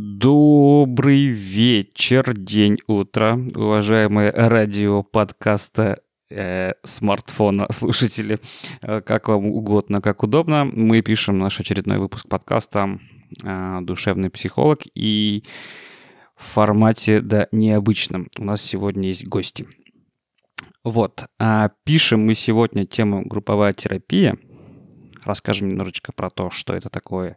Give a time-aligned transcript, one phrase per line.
[0.00, 8.38] Добрый вечер, день, утро, уважаемые радио подкаста э, смартфона слушатели,
[8.80, 10.64] э, как вам угодно, как удобно.
[10.64, 13.00] Мы пишем наш очередной выпуск подкаста
[13.42, 15.42] э, «Душевный психолог» и
[16.36, 18.28] в формате, да, необычном.
[18.38, 19.66] У нас сегодня есть гости.
[20.84, 24.38] Вот, а пишем мы сегодня тему групповая терапия.
[25.24, 27.36] Расскажем немножечко про то, что это такое,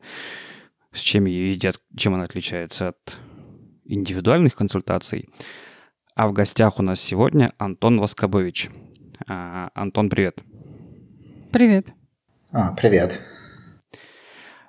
[0.93, 3.17] с чем ее едят, чем она отличается от
[3.85, 5.29] индивидуальных консультаций.
[6.15, 8.69] А в гостях у нас сегодня Антон Воскобович.
[9.27, 10.43] А, Антон, привет.
[11.51, 11.87] Привет.
[12.51, 13.21] А, привет.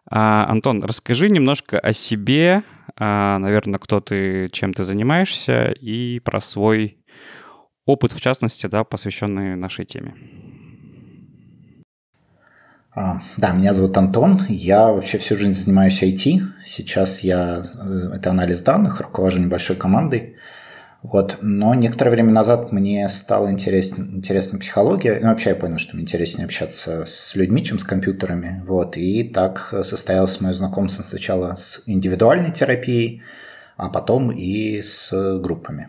[0.08, 2.62] А, Антон, расскажи немножко о себе,
[2.96, 6.98] а, наверное, кто ты, чем ты занимаешься, и про свой
[7.86, 10.14] опыт, в частности, да, посвященный нашей теме.
[12.94, 14.40] А, да, меня зовут Антон.
[14.48, 16.42] Я вообще всю жизнь занимаюсь IT.
[16.64, 20.36] Сейчас я э, это анализ данных, руковожу небольшой командой.
[21.02, 21.38] Вот.
[21.40, 25.20] Но некоторое время назад мне стала интересна, интересна психология.
[25.22, 28.62] Ну, вообще я понял, что мне интереснее общаться с людьми, чем с компьютерами.
[28.66, 28.98] Вот.
[28.98, 33.22] И так состоялось мое знакомство сначала с индивидуальной терапией,
[33.78, 35.88] а потом и с группами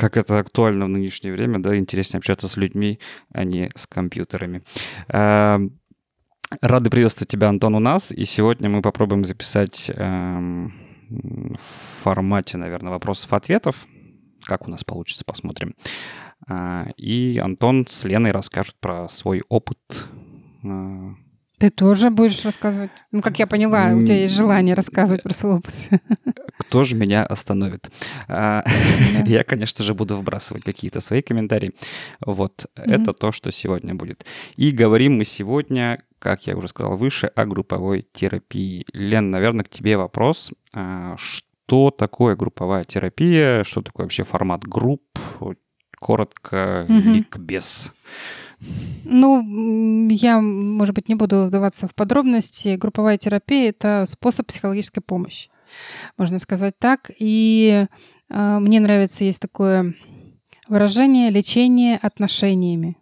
[0.00, 2.98] как это актуально в нынешнее время, да, интереснее общаться с людьми,
[3.32, 4.62] а не с компьютерами.
[5.08, 5.78] Эм,
[6.62, 10.72] рады приветствовать тебя, Антон, у нас, и сегодня мы попробуем записать эм,
[11.10, 13.76] в формате, наверное, вопросов-ответов.
[14.44, 15.74] Как у нас получится, посмотрим.
[16.48, 20.06] Э, и Антон с Леной расскажут про свой опыт
[20.62, 20.99] э,
[21.60, 22.90] ты тоже будешь рассказывать?
[23.12, 25.74] Ну, как я поняла, у тебя есть желание рассказывать про свой опыт.
[26.58, 27.90] Кто же меня остановит?
[28.28, 28.64] А,
[29.26, 31.72] я, конечно же, буду вбрасывать какие-то свои комментарии.
[32.24, 34.24] Вот, это то, что сегодня будет.
[34.56, 38.86] И говорим мы сегодня, как я уже сказал выше, о групповой терапии.
[38.94, 40.52] Лен, наверное, к тебе вопрос.
[40.72, 43.64] А, что такое групповая терапия?
[43.64, 45.02] Что такое вообще формат групп?
[45.98, 47.92] Коротко, ликбез.
[49.04, 52.76] Ну, я, может быть, не буду вдаваться в подробности.
[52.76, 55.50] Групповая терапия— это способ психологической помощи,
[56.16, 57.10] можно сказать так.
[57.18, 57.86] И
[58.28, 59.94] э, мне нравится, есть такое
[60.68, 62.96] выражение «лечение отношениями».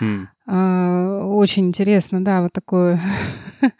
[0.00, 0.26] Mm.
[0.46, 3.00] Э, очень интересно, да, вот такое...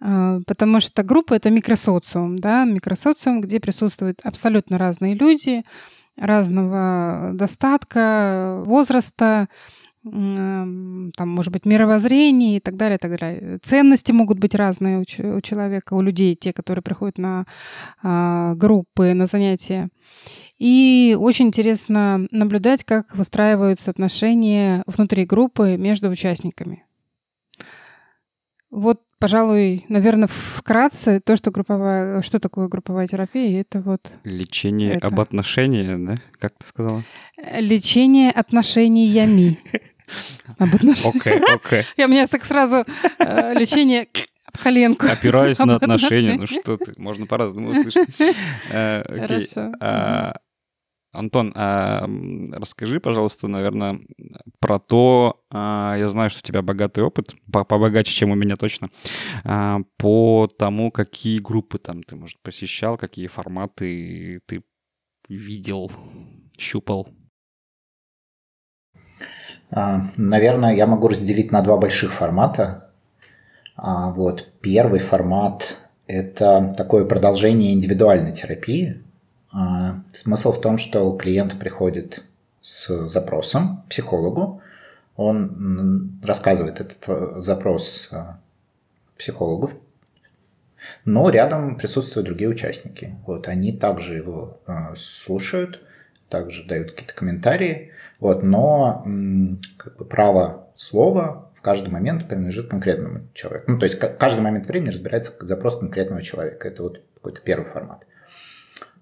[0.00, 5.64] Потому что группа— это микросоциум, да, микросоциум, где присутствуют абсолютно разные люди,
[6.18, 9.48] разного достатка, возраста,
[10.02, 13.58] там, может быть, мировоззрения и так далее, так далее.
[13.62, 17.46] Ценности могут быть разные у, у человека, у людей, те, которые приходят на
[18.02, 19.88] а, группы, на занятия.
[20.56, 26.84] И очень интересно наблюдать, как выстраиваются отношения внутри группы между участниками.
[28.70, 35.08] Вот, пожалуй, наверное, вкратце то, что групповая, что такое групповая терапия, это вот лечение это.
[35.08, 36.16] об отношении, да?
[36.38, 37.02] Как ты сказала?
[37.58, 39.58] Лечение отношениями.
[40.58, 41.26] Об отношениях.
[41.26, 41.82] Окей, окей.
[41.98, 42.86] Я меня так сразу
[43.18, 44.08] э, лечение
[44.46, 45.06] об коленку.
[45.06, 46.36] Опираясь на отношения.
[46.38, 48.08] Ну что ты, можно по-разному услышать.
[48.70, 49.72] Э, Хорошо.
[51.12, 52.06] А, Антон, а
[52.52, 54.00] расскажи, пожалуйста, наверное,
[54.60, 58.90] про то, а, я знаю, что у тебя богатый опыт, побогаче, чем у меня точно,
[59.44, 64.62] а, по тому, какие группы там ты, может, посещал, какие форматы ты
[65.28, 65.90] видел,
[66.58, 67.08] щупал.
[69.70, 72.84] А, наверное, я могу разделить на два больших формата.
[73.76, 75.76] Вот первый формат–
[76.08, 79.07] это такое продолжение индивидуальной терапии, а,
[80.12, 82.24] смысл в том, что клиент приходит
[82.60, 84.62] с запросом психологу,
[85.16, 88.38] он рассказывает этот запрос а,
[89.18, 89.72] психологу,
[91.04, 93.16] но рядом присутствуют другие участники.
[93.26, 95.80] Вот, они также его а, слушают,
[96.28, 99.04] также дают какие-то комментарии, вот, но
[99.76, 103.72] как бы, право слова в каждый момент принадлежит конкретному человеку.
[103.72, 106.68] Ну, то есть каждый момент времени разбирается запрос конкретного человека.
[106.68, 108.06] Это вот какой-то первый формат.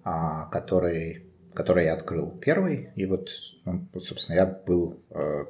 [0.08, 2.90] А, который, который я открыл первый.
[2.94, 3.28] И вот,
[3.64, 5.46] ну, собственно, я был э,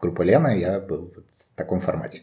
[0.00, 2.22] группа Лена, я был вот в таком формате.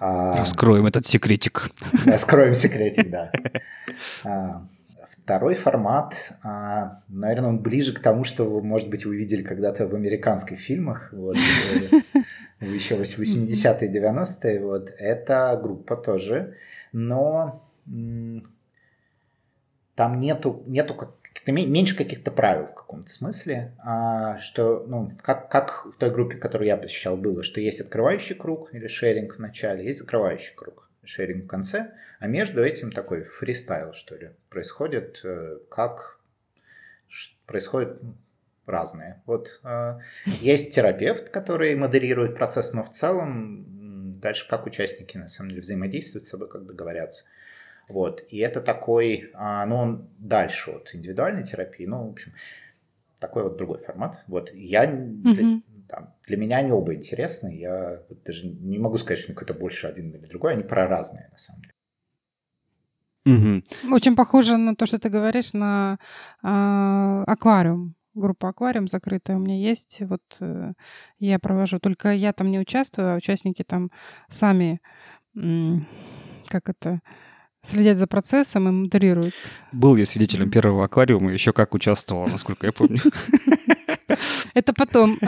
[0.00, 1.70] А, Раскроем этот секретик.
[2.04, 3.32] Раскроем секретик, да.
[4.22, 4.66] А,
[5.12, 6.32] второй формат,
[7.08, 11.08] наверное, он ближе к тому, что, вы, может быть, вы видели когда-то в американских фильмах,
[11.12, 11.38] вот,
[12.60, 16.56] еще в 80-е, 90-е, вот, это группа тоже,
[16.92, 17.66] но
[19.94, 21.10] там нету, нету как,
[21.46, 26.68] меньше каких-то правил в каком-то смысле, а, что, ну, как, как в той группе, которую
[26.68, 30.90] я посещал, было, что есть открывающий круг или шеринг в начале, есть закрывающий круг.
[31.04, 36.18] шеринг в конце, а между этим такой фристайл, что ли, происходит, э, как
[37.46, 38.00] происходит
[38.66, 39.22] разные.
[39.26, 39.98] Вот э,
[40.40, 46.26] есть терапевт, который модерирует процесс, но в целом дальше как участники на самом деле взаимодействуют
[46.26, 47.24] с собой, как договорятся.
[47.88, 48.24] Вот.
[48.28, 52.32] И это такой, а, ну, он дальше от индивидуальной терапии, ну, в общем,
[53.18, 54.24] такой вот другой формат.
[54.26, 55.22] Вот я, mm-hmm.
[55.22, 59.54] для, там, для меня они оба интересны, я вот даже не могу сказать, что какой-то
[59.54, 61.74] больше один или другой, они про разные, на самом деле.
[63.26, 63.94] Угу.
[63.94, 65.98] Очень похоже на то, что ты говоришь, на
[66.42, 67.94] э, аквариум.
[68.14, 69.98] Группа аквариум закрытая у меня есть.
[70.00, 70.72] Вот э,
[71.18, 71.78] я провожу.
[71.78, 73.90] Только я там не участвую, а участники там
[74.28, 74.80] сами,
[75.36, 75.76] э,
[76.48, 77.00] как это,
[77.64, 79.34] следят за процессом и модерируют.
[79.72, 83.00] Был я свидетелем первого аквариума, еще как участвовал, насколько я помню.
[84.54, 85.18] Это потом.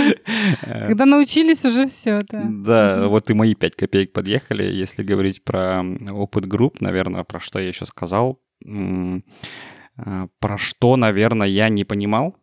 [0.60, 2.42] Когда научились, уже все, да.
[2.44, 4.64] Да, вот и мои пять копеек подъехали.
[4.64, 11.48] Если говорить про опыт групп, наверное, про что я еще сказал, а, про что, наверное,
[11.48, 12.36] я не понимал,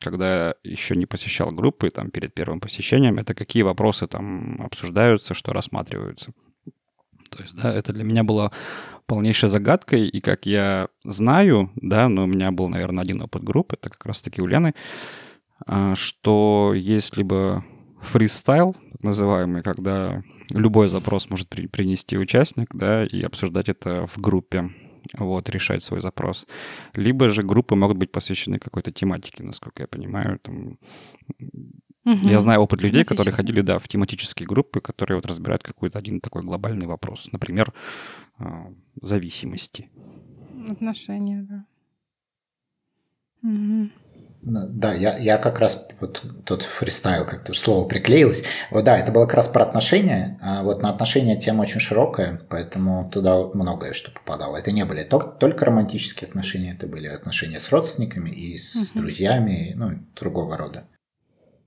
[0.00, 5.52] когда еще не посещал группы, там, перед первым посещением, это какие вопросы там обсуждаются, что
[5.52, 6.32] рассматриваются.
[7.30, 8.52] То есть, да, это для меня было
[9.06, 13.76] полнейшей загадкой, и как я знаю, да, но у меня был, наверное, один опыт группы,
[13.80, 14.74] это как раз-таки у Лены,
[15.66, 17.64] а, что есть либо
[18.02, 24.18] фристайл, так называемый, когда любой запрос может при, принести участник, да, и обсуждать это в
[24.18, 24.70] группе,
[25.16, 26.46] вот, решать свой запрос.
[26.94, 30.78] Либо же группы могут быть посвящены какой-то тематике, насколько я понимаю, там,
[32.04, 32.28] Угу.
[32.28, 36.20] Я знаю опыт людей, которые ходили, да, в тематические группы, которые вот разбирают какой-то один
[36.20, 37.28] такой глобальный вопрос.
[37.32, 37.72] Например,
[38.38, 38.72] а,
[39.02, 39.90] зависимости.
[40.70, 41.64] Отношения, да.
[43.42, 43.90] Угу.
[44.40, 48.44] Да, я, я как раз вот тот фристайл, как то слово приклеилось.
[48.70, 50.38] Вот да, это было как раз про отношения.
[50.40, 54.56] А вот на отношения тема очень широкая, поэтому туда многое что попадало.
[54.56, 59.00] Это не были только романтические отношения, это были отношения с родственниками и с угу.
[59.00, 60.84] друзьями, ну, другого рода.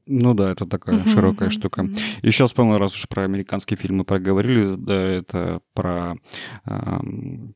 [0.05, 1.81] Ну да, это такая uh-huh, широкая uh-huh, штука.
[1.81, 1.99] Uh-huh.
[2.21, 6.15] И сейчас, по-моему, раз уж про американские фильмы проговорили, да, это про
[6.65, 6.99] э,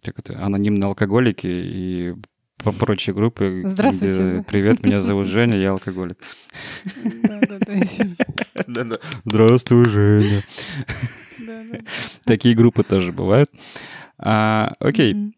[0.04, 2.16] как это, анонимные алкоголики и
[2.58, 3.64] прочие группы.
[3.66, 4.32] Здравствуйте.
[4.32, 6.18] Где, Привет, меня зовут Женя, я алкоголик.
[8.68, 8.98] Да-да.
[9.26, 10.44] Здравствуй, Женя.
[12.26, 13.52] Такие группы тоже бывают.
[14.18, 15.35] А, окей.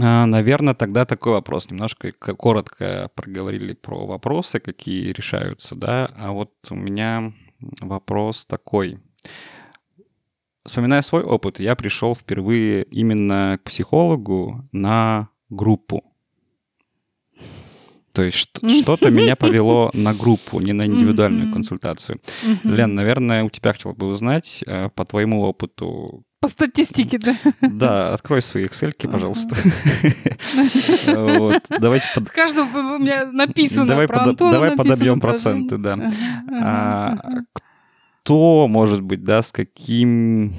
[0.00, 1.70] А, Наверное, тогда такой вопрос.
[1.70, 6.10] Немножко коротко проговорили про вопросы, какие решаются, да.
[6.16, 7.32] А вот у меня
[7.80, 8.98] вопрос такой.
[10.64, 16.02] Вспоминая свой опыт, я пришел впервые именно к психологу на группу.
[18.12, 18.50] То есть
[18.80, 22.18] что-то меня повело на группу, не на индивидуальную консультацию.
[22.64, 27.36] Лен, наверное, у тебя хотел бы узнать э, по твоему опыту, по статистике, да.
[27.60, 29.56] Да, открой свои excel пожалуйста.
[31.80, 32.30] Давайте под...
[32.30, 37.42] Каждого у меня написано Давай, подобьем проценты, да.
[38.22, 40.54] Кто, может быть, да, с каким...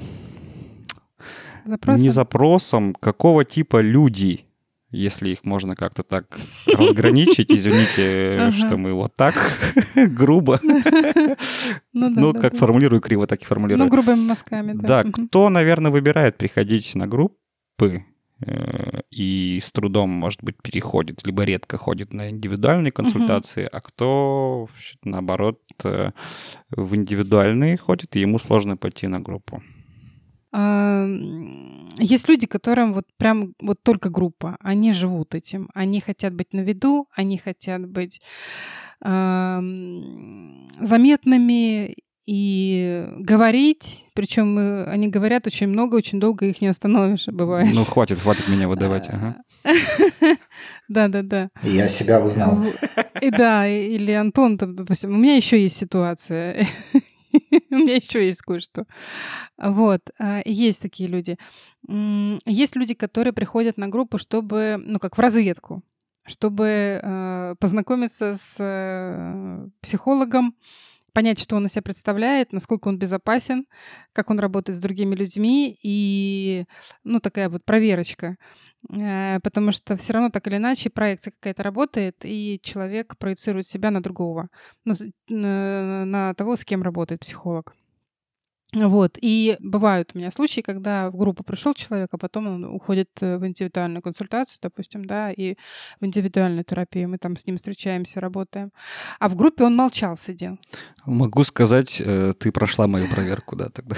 [1.64, 2.02] Запросом?
[2.02, 4.47] Не запросом, какого типа люди
[4.90, 9.34] если их можно как-то так разграничить, извините, что мы вот так
[9.94, 10.60] грубо,
[11.92, 13.84] ну, ну как формулирую криво, так и формулирую.
[13.84, 15.02] Ну, грубыми мазками, да.
[15.02, 18.04] Да, кто, наверное, выбирает приходить на группы
[18.46, 24.68] э, и с трудом, может быть, переходит, либо редко ходит на индивидуальные консультации, а кто,
[25.04, 26.12] наоборот, э,
[26.70, 29.62] в индивидуальные ходит, и ему сложно пойти на группу.
[31.98, 36.60] Есть люди, которым вот прям вот только группа, они живут этим, они хотят быть на
[36.60, 38.20] виду, они хотят быть
[39.04, 39.60] э,
[40.80, 47.70] заметными и говорить, причем они говорят очень много, очень долго их не остановишь, бывает.
[47.72, 49.08] Ну хватит, хватит меня выдавать.
[50.88, 51.50] Да, да, да.
[51.62, 52.58] Я себя узнал.
[53.20, 56.66] И да, или Антон, допустим, у меня еще есть ситуация.
[57.70, 58.86] У меня еще есть кое-что.
[59.56, 61.36] Вот, а, есть такие люди.
[62.46, 65.82] Есть люди, которые приходят на группу, чтобы, ну, как в разведку,
[66.26, 70.54] чтобы э, познакомиться с э, психологом,
[71.12, 73.66] понять, что он из себя представляет, насколько он безопасен,
[74.12, 76.64] как он работает с другими людьми, и,
[77.04, 78.36] ну, такая вот проверочка.
[78.90, 83.90] Э, потому что все равно так или иначе проекция какая-то работает, и человек проецирует себя
[83.90, 84.48] на другого,
[84.84, 84.94] ну,
[85.28, 87.74] на того, с кем работает психолог.
[88.74, 89.16] Вот.
[89.22, 93.38] И бывают у меня случаи, когда в группу пришел человек, а потом он уходит э,
[93.38, 95.56] в индивидуальную консультацию, допустим, да, и
[96.00, 97.08] в индивидуальную терапию.
[97.08, 98.70] Мы там с ним встречаемся, работаем.
[99.20, 100.58] А в группе он молчал, сидел.
[101.06, 103.96] Могу сказать, э, ты прошла мою проверку, да, тогда.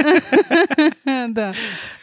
[1.04, 1.52] Да.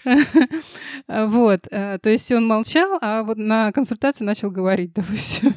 [1.07, 1.67] Вот.
[1.71, 5.53] Э, то есть он молчал, а вот на консультации начал говорить, допустим.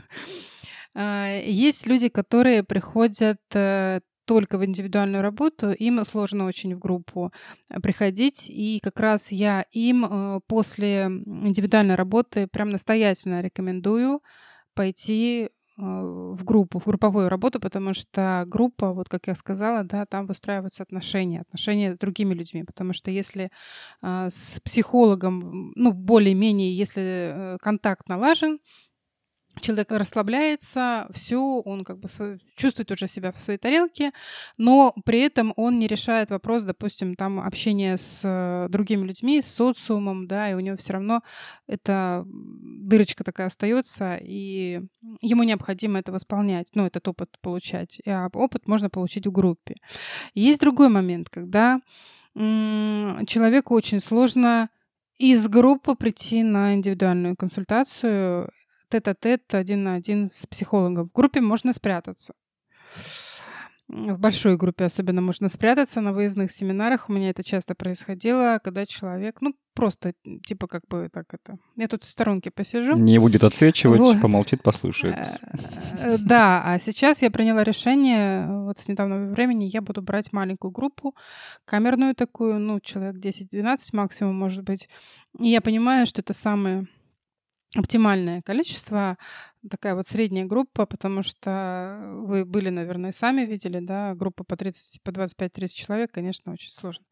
[0.95, 7.33] А, есть люди, которые приходят э, только в индивидуальную работу, им сложно очень в группу
[7.69, 8.49] э, приходить.
[8.49, 14.23] И как раз я им после индивидуальной работы прям настоятельно рекомендую
[14.75, 20.27] пойти в группу, в групповую работу, потому что группа, вот как я сказала, да, там
[20.27, 23.51] выстраиваются отношения, отношения с другими людьми, потому что если
[24.03, 28.59] э, с психологом, ну, более-менее, если э, контакт налажен,
[29.61, 32.09] человек расслабляется, все, он как бы
[32.57, 34.13] чувствует уже себя в своей тарелке,
[34.57, 39.53] но при этом он не решает вопрос, допустим, там общения с э, другими людьми, с
[39.53, 41.23] социумом, да, и у него все равно
[41.67, 44.81] эта дырочка такая остается, и
[45.21, 48.01] ему необходимо это восполнять, ну, этот опыт получать.
[48.07, 49.77] А опыт можно получить в группе.
[50.35, 51.81] Есть другой момент, когда
[52.35, 54.69] человеку очень сложно
[55.19, 58.51] из группы прийти на индивидуальную консультацию,
[58.91, 61.09] тет-а-тет, один на один с психологом.
[61.09, 62.35] В группе можно спрятаться.
[63.93, 67.09] В большой группе особенно можно спрятаться на выездных семинарах.
[67.09, 70.15] У меня это часто происходило, когда человек, ну, просто,
[70.47, 71.59] типа, как бы так это...
[71.75, 72.95] Я тут в сторонке посижу.
[72.97, 74.21] Не будет отсвечивать, вот.
[74.21, 75.17] помолчит, послушает.
[75.99, 80.71] Э, да, а сейчас я приняла решение, вот с недавнего времени я буду брать маленькую
[80.71, 81.17] группу,
[81.65, 84.89] камерную такую, ну, человек 10-12 максимум, может быть.
[85.39, 86.87] И я понимаю, что это самое
[87.77, 89.17] оптимальное количество,
[89.69, 95.03] такая вот средняя группа, потому что вы были, наверное, сами видели, да, группа по 30,
[95.03, 97.05] по 25-30 человек, конечно, очень сложно.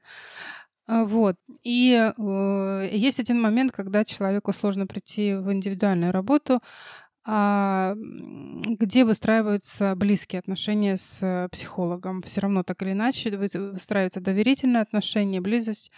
[0.87, 1.37] А, вот.
[1.63, 6.61] И э, есть один момент, когда человеку сложно прийти в индивидуальную работу,
[7.31, 12.23] а, где выстраиваются близкие отношения с психологом.
[12.23, 15.93] Все равно так или иначе выстраиваются доверительные отношения, близость.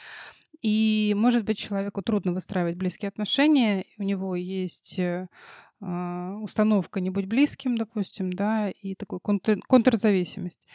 [0.63, 5.29] И, может быть, человеку трудно выстраивать близкие отношения, у него есть э,
[5.81, 10.67] а, установка не быть близким, допустим, да, и такой контр, контрзависимость.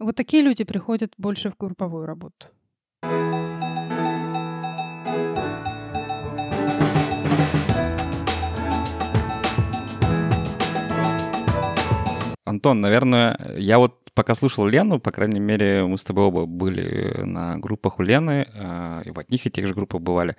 [0.00, 2.48] Вот такие люди приходят больше в групповую работу.
[12.46, 17.22] Антон, наверное, я вот пока слушал Лену, по крайней мере, мы с тобой оба были
[17.22, 20.36] на группах у Лены, а, и в одних и тех же группах бывали.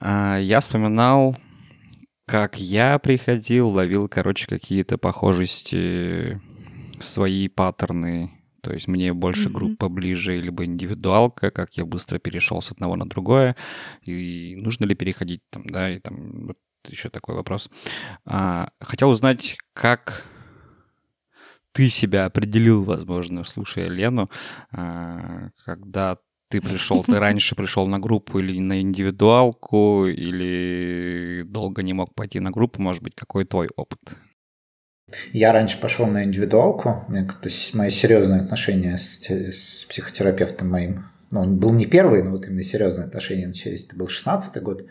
[0.00, 1.36] А, я вспоминал,
[2.26, 6.40] как я приходил, ловил, короче, какие-то похожести,
[7.00, 8.30] свои паттерны.
[8.62, 9.52] То есть мне больше mm-hmm.
[9.52, 13.56] группа ближе, либо индивидуалка, как я быстро перешел с одного на другое,
[14.02, 16.58] и нужно ли переходить там, да, и там вот
[16.88, 17.68] еще такой вопрос.
[18.24, 20.24] А, хотел узнать, как
[21.72, 24.30] ты себя определил, возможно, слушая Лену,
[24.70, 31.94] а, когда ты пришел, ты раньше пришел на группу или на индивидуалку, или долго не
[31.94, 34.00] мог пойти на группу, может быть, какой твой опыт?
[35.32, 41.06] Я раньше пошел на индивидуалку, у меня как-то мои серьезные отношения с, с психотерапевтом моим,
[41.30, 44.84] ну, он был не первый, но вот именно серьезные отношения начались, это был 16 год.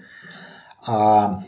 [0.86, 1.44] А,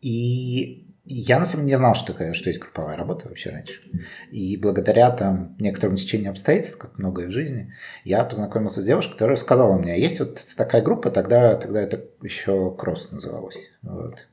[0.00, 3.82] и я на самом деле не знал, что, такое, что есть групповая работа вообще раньше.
[4.30, 7.74] И благодаря там некоторому течению обстоятельств, как многое в жизни,
[8.04, 12.74] я познакомился с девушкой, которая сказала мне, есть вот такая группа, тогда, тогда это еще
[12.76, 13.58] кросс называлось.
[13.82, 14.28] Вот.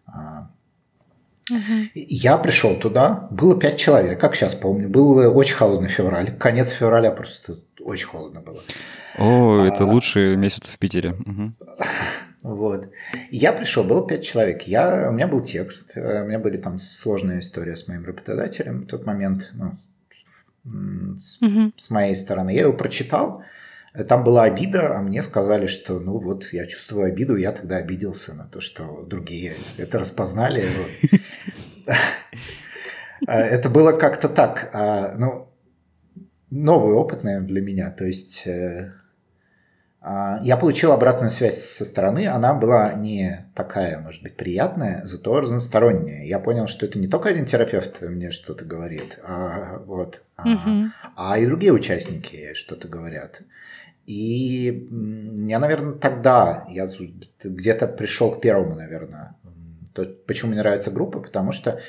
[1.50, 1.90] Угу.
[1.96, 7.12] Я пришел туда, было пять человек, как сейчас помню, был очень холодный февраль, конец февраля
[7.12, 8.62] просто очень холодно было.
[9.18, 11.12] О, это а, лучший месяц в Питере.
[11.12, 11.54] Угу.
[12.56, 12.90] Вот.
[13.30, 14.64] Я пришел, было пять человек.
[14.64, 18.82] Я, у меня был текст, э, у меня были там сложные истории с моим работодателем
[18.82, 19.74] в тот момент, ну,
[21.16, 21.72] с, угу.
[21.76, 22.52] с моей стороны.
[22.52, 23.44] Я его прочитал,
[24.08, 28.34] там была обида, а мне сказали, что ну вот я чувствую обиду, я тогда обиделся
[28.34, 30.66] на то, что другие это распознали.
[33.26, 35.50] А, это было как-то так, а, ну,
[36.50, 37.92] новый опыт, наверное, для меня.
[37.92, 38.94] То есть э,
[40.02, 46.24] я получил обратную связь со стороны, она была не такая, может быть, приятная, зато разносторонняя.
[46.24, 50.86] Я понял, что это не только один терапевт мне что-то говорит, а, вот, угу.
[51.16, 53.42] а, а и другие участники что-то говорят.
[54.06, 54.88] И
[55.40, 56.88] я, наверное, тогда, я
[57.44, 59.36] где-то пришел к первому, наверное,
[59.94, 61.82] то, почему мне нравится группа, потому что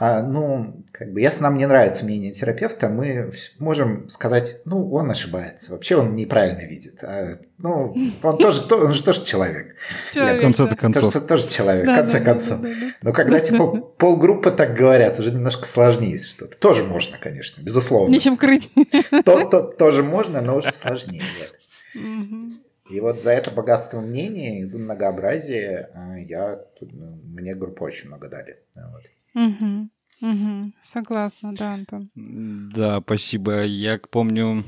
[0.00, 5.10] а, ну, как бы, если нам не нравится мнение терапевта, мы можем сказать, ну, он
[5.10, 7.02] ошибается, вообще он неправильно видит.
[7.02, 9.74] А, ну, он тоже, он же тоже человек.
[10.12, 10.76] человек в конце да.
[10.76, 11.12] концов.
[11.12, 12.60] Тоже, тоже человек, да, в конце да, концов.
[12.60, 12.92] Да, да, да.
[13.02, 16.56] Но когда типа полгруппы так говорят, уже немножко сложнее что-то.
[16.58, 18.12] Тоже можно, конечно, безусловно.
[18.12, 18.70] Нечем крыть.
[19.24, 21.22] То, то, тоже можно, но уже сложнее.
[22.88, 28.28] И вот за это богатство мнений, за многообразие э, я, ну, мне группа очень много
[28.28, 28.60] дали.
[28.76, 29.02] Вот.
[29.38, 29.88] Угу.
[30.20, 30.72] Угу.
[30.82, 32.10] Согласна, да, Антон.
[32.14, 33.64] Да, спасибо.
[33.64, 34.64] Я помню,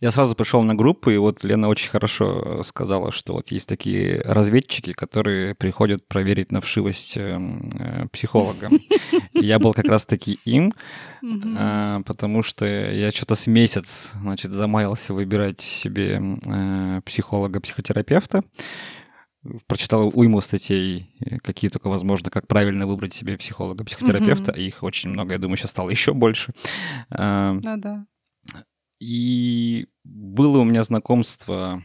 [0.00, 4.22] я сразу пришел на группу, и вот Лена очень хорошо сказала, что вот есть такие
[4.22, 8.70] разведчики, которые приходят проверить на вшивость эм, э, психолога.
[9.34, 10.72] Я был как раз-таки им,
[11.54, 18.42] а, потому что я что-то с месяц, значит, замаялся выбирать себе э, психолога-психотерапевта
[19.66, 24.52] прочитал уйму статей, э, какие только возможно, как правильно выбрать себе психолога, психотерапевта.
[24.52, 24.60] Угу.
[24.60, 26.52] Их очень много, я думаю, сейчас стало еще больше.
[27.10, 28.06] Да-да.
[29.00, 31.82] И было у меня знакомство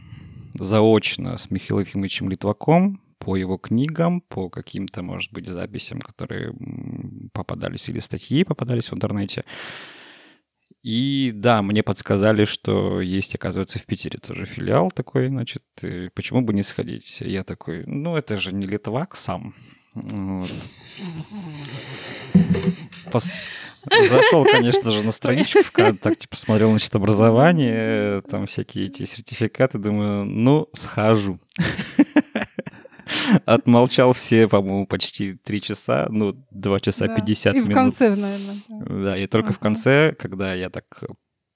[0.53, 6.53] заочно с Михаилом Ефимовичем Литваком по его книгам, по каким-то, может быть, записям, которые
[7.31, 9.45] попадались, или статьи попадались в интернете.
[10.83, 15.63] И да, мне подсказали, что есть, оказывается, в Питере тоже филиал такой, значит,
[16.13, 17.21] почему бы не сходить?
[17.21, 19.55] Я такой, ну, это же не Литвак сам.
[19.93, 20.51] Вот.
[23.11, 23.31] Пос...
[24.09, 30.67] Зашел, конечно же, на страничку ВКонтакте, посмотрел, значит, образование, там всякие эти сертификаты, думаю, ну,
[30.73, 31.39] схожу.
[33.45, 37.69] Отмолчал все, по-моему, почти три часа, ну, два часа пятьдесят минут.
[37.69, 38.55] И в конце, наверное.
[38.67, 41.03] Да, и только в конце, когда я так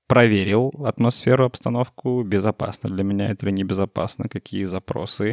[0.07, 5.31] проверил атмосферу, обстановку, безопасно для меня это или небезопасно, какие запросы.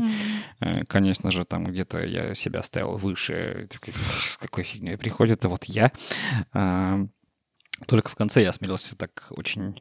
[0.61, 0.87] Mm-hmm.
[0.87, 3.69] Конечно же, там где-то я себя ставил выше,
[4.19, 5.93] с какой фигней приходит, а вот я.
[7.87, 9.81] Только в конце я осмелился так очень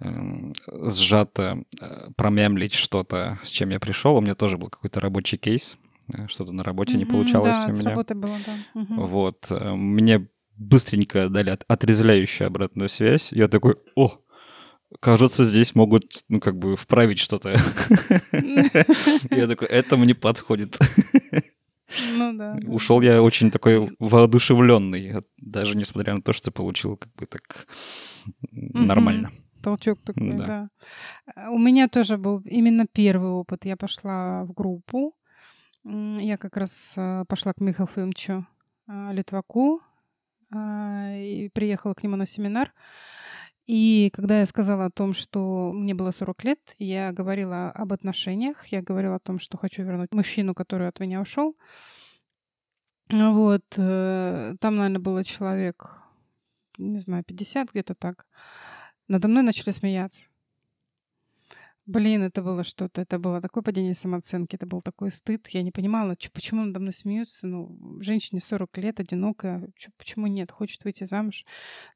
[0.00, 0.52] э,
[0.90, 4.16] сжато э, промямлить что-то, с чем я пришел.
[4.16, 5.76] У меня тоже был какой-то рабочий кейс,
[6.12, 7.90] э, что-то на работе mm-hmm, не получалось да, у меня.
[7.90, 8.80] работы было, да.
[8.80, 9.06] Mm-hmm.
[9.06, 9.50] Вот.
[9.50, 13.30] Мне быстренько дали от, отрезвляющую обратную связь.
[13.30, 14.18] Я такой, о,
[15.00, 17.50] кажется, здесь могут, ну, как бы вправить что-то.
[19.30, 20.78] Я такой, это мне подходит.
[22.12, 22.58] Ну да.
[22.66, 27.66] Ушел я очень такой воодушевленный, даже несмотря на то, что получил как бы так
[28.52, 29.30] нормально.
[29.62, 30.68] Толчок такой, да.
[31.50, 33.64] У меня тоже был именно первый опыт.
[33.64, 35.14] Я пошла в группу.
[35.84, 38.46] Я как раз э, пошла к Михаилу Фимовичу
[38.88, 39.82] э, Литваку
[40.50, 42.72] а, и приехала к нему на семинар.
[43.66, 48.66] И когда я сказала о том, что мне было 40 лет, я говорила об отношениях,
[48.66, 51.56] я говорила о том, что хочу вернуть мужчину, который от меня ушел.
[53.10, 55.98] Вот, э, там, наверное, было человек,
[56.78, 58.26] не знаю, 50 где-то так.
[59.08, 60.22] Надо мной начали смеяться.
[61.86, 63.02] Блин, это было что-то.
[63.02, 65.48] Это было такое падение самооценки, это был такой стыд.
[65.48, 67.46] Я не понимала, чё, почему надо мной смеются.
[67.46, 69.68] Ну, женщине 40 лет, одинокая.
[69.76, 70.50] Чё, почему нет?
[70.50, 71.44] Хочет выйти замуж,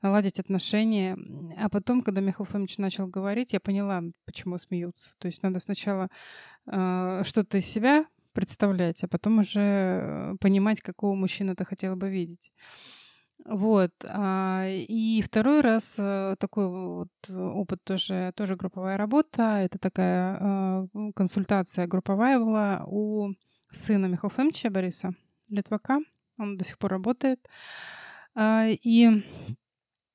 [0.02, 1.16] наладить отношения.
[1.56, 5.14] А потом, когда Михаил Фомич начал говорить, я поняла, почему смеются.
[5.18, 6.08] То есть надо сначала
[6.66, 12.10] э, что-то из себя представлять, а потом уже э, понимать, какого мужчину ты хотела бы
[12.10, 12.52] видеть.
[13.48, 13.92] Вот.
[14.04, 19.60] А, и второй раз э, такой вот опыт тоже, тоже групповая работа.
[19.62, 23.32] Это такая а, консультация групповая была у
[23.72, 25.14] сына Михаила Фомича Бориса
[25.48, 26.00] Литвака.
[26.38, 27.48] Он до сих пор работает.
[28.34, 29.24] А, и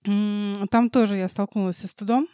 [0.04, 2.28] там тоже я столкнулась со стыдом,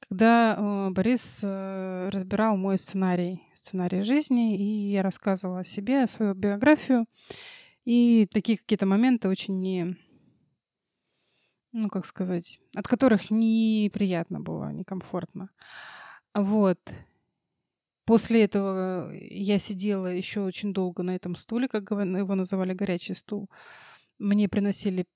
[0.00, 6.34] когда э, Борис э, разбирал мой сценарий, сценарий жизни, и я рассказывала о себе, свою
[6.34, 7.06] биографию.
[7.84, 9.96] И такие какие-то моменты очень не,
[11.72, 15.50] ну, как сказать, от которых неприятно было, некомфортно.
[16.34, 16.78] Вот.
[18.04, 23.48] После этого я сидела еще очень долго на этом стуле, как его называли горячий стул.
[24.18, 25.06] Мне приносили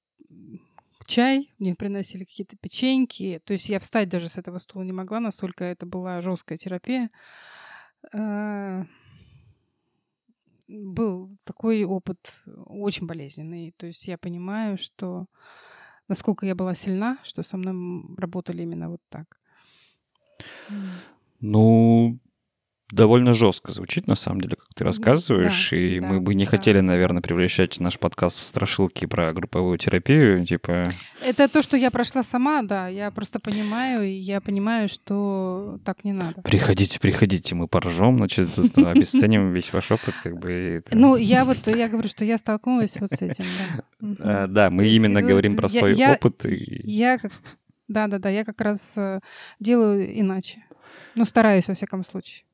[1.07, 3.41] чай, мне приносили какие-то печеньки.
[3.45, 7.11] То есть я встать даже с этого стула не могла, настолько это была жесткая терапия.
[10.69, 13.75] Был такой опыт очень болезненный.
[13.77, 15.27] То есть я понимаю, что
[16.09, 19.39] насколько я была сильна, что со мной работали именно вот так.
[21.41, 22.19] Ну,
[22.95, 26.45] довольно жестко звучит, на самом деле, как ты рассказываешь, да, и да, мы бы не
[26.45, 26.51] да.
[26.51, 30.85] хотели, наверное, превращать наш подкаст в страшилки про групповую терапию, типа...
[31.25, 36.05] Это то, что я прошла сама, да, я просто понимаю, и я понимаю, что так
[36.05, 36.43] не надо.
[36.43, 40.83] Приходите, приходите, мы поржем, значит, обесценим весь ваш опыт, как бы...
[40.93, 43.45] Ну, я вот, я говорю, что я столкнулась вот с этим,
[44.01, 44.47] да.
[44.47, 46.45] Да, мы именно говорим про свой опыт.
[46.45, 47.33] Я как...
[47.89, 49.21] Да-да-да, я как раз э,
[49.61, 50.65] делаю иначе.
[51.15, 52.45] Ну, стараюсь, во всяком случае.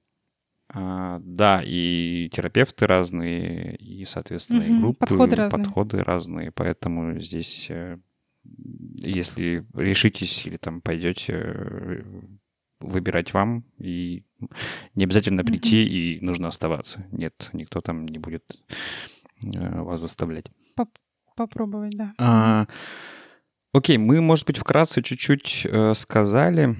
[0.72, 5.64] А, да, и терапевты разные, и, соответственно, и группы, подходы разные.
[5.64, 7.98] подходы разные, поэтому здесь, э,
[8.44, 12.04] если решитесь или там пойдете,
[12.78, 14.24] выбирать вам, и
[14.94, 16.18] не обязательно прийти, mm-hmm.
[16.20, 17.04] и нужно оставаться.
[17.10, 18.44] Нет, никто там не будет
[19.44, 20.46] э, вас заставлять.
[20.76, 20.98] Поп-
[21.36, 22.14] попробовать, да.
[22.18, 22.66] А,
[23.72, 26.76] окей, мы, может быть, вкратце чуть-чуть э, сказали.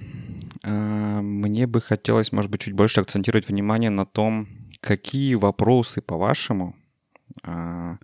[0.63, 4.49] Э, мне бы хотелось, может быть, чуть больше акцентировать внимание на том,
[4.81, 6.77] какие вопросы, по-вашему,
[7.43, 7.97] э,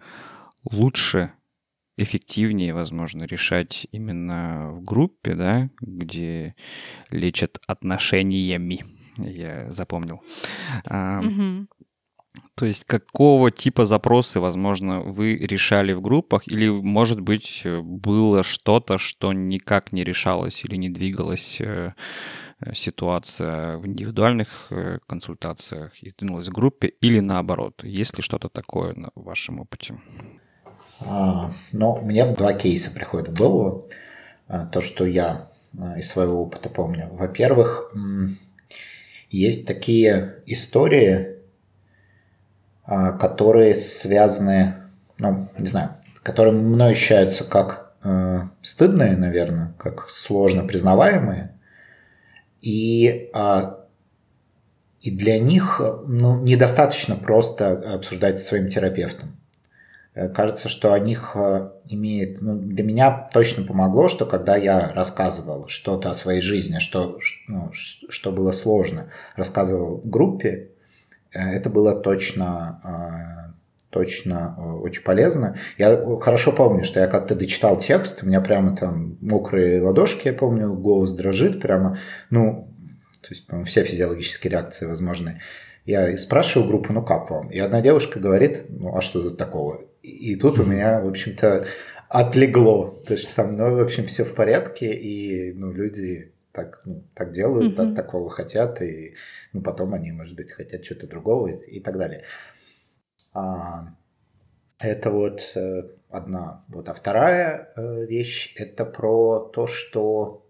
[0.70, 1.32] лучше
[1.96, 6.54] эффективнее, возможно, решать именно в группе, да, где
[7.10, 8.84] лечат отношениями,
[9.16, 10.22] я запомнил.
[10.84, 11.68] Угу.
[12.54, 18.98] То есть какого типа запросы, возможно, вы решали в группах, или, может быть, было что-то,
[18.98, 21.94] что никак не решалось или не двигалась э,
[22.74, 27.84] ситуация в индивидуальных э, консультациях и сдвинулась в группе, или наоборот?
[27.84, 29.98] Есть ли что-то такое на вашем опыте?
[31.00, 33.88] А, но мне два кейса приходят в голову.
[34.48, 37.08] А, то, что я а, из своего опыта помню.
[37.12, 37.92] Во-первых,
[39.30, 41.36] есть такие истории,
[42.84, 44.76] которые связаны,
[45.18, 51.55] ну, не знаю, которые мной ощущаются как э, стыдные, наверное, как сложно признаваемые.
[52.60, 53.30] И,
[55.00, 59.36] и для них ну, недостаточно просто обсуждать со своим терапевтом.
[60.16, 62.40] Э, кажется, что о них э, имеет...
[62.40, 67.70] Ну, для меня точно помогло, что когда я рассказывал что-то о своей жизни, что, ну,
[67.72, 70.70] что было сложно, рассказывал группе,
[71.32, 73.54] э, это было точно,
[73.96, 75.56] точно очень полезно.
[75.78, 80.34] Я хорошо помню, что я как-то дочитал текст, у меня прямо там мокрые ладошки, я
[80.34, 82.68] помню, голос дрожит прямо, ну,
[83.22, 85.40] то есть, по все физиологические реакции возможные.
[85.86, 87.48] Я спрашиваю группу, ну как вам?
[87.48, 89.80] И одна девушка говорит, ну а что тут такого?
[90.02, 91.64] И тут у меня, в общем-то,
[92.10, 93.00] отлегло.
[93.06, 97.32] То есть со мной, в общем, все в порядке, и ну, люди так, ну, так
[97.32, 97.94] делают, mm-hmm.
[97.94, 99.14] так, такого хотят, и
[99.54, 102.24] ну, потом они, может быть, хотят что-то другого и, и так далее.
[103.36, 103.88] А,
[104.78, 106.64] это вот э, одна.
[106.68, 106.88] Вот.
[106.88, 110.46] А вторая э, вещь– это про то, что